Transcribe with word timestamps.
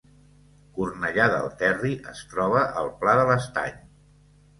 Cornellà 0.77 1.27
del 1.33 1.45
Terri 1.59 1.91
es 2.13 2.21
troba 2.31 2.63
al 2.81 2.89
Pla 3.03 3.15
de 3.21 3.27
l’Estany 3.33 3.77